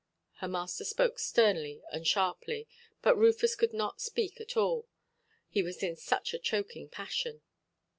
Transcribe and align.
Her 0.37 0.47
master 0.47 0.83
spoke 0.83 1.19
sternly 1.19 1.83
and 1.91 2.07
sharply. 2.07 2.67
But 3.03 3.17
Rufus 3.19 3.53
could 3.55 3.71
not 3.71 4.01
speak 4.01 4.41
at 4.41 4.57
all. 4.57 4.87
He 5.47 5.61
was 5.61 5.83
in 5.83 5.95
such 5.95 6.33
a 6.33 6.39
choking 6.39 6.89
passion. 6.89 7.43